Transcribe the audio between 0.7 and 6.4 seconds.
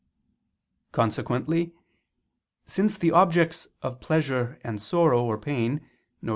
Consequently, since the objects of pleasure and sorrow or pain, viz.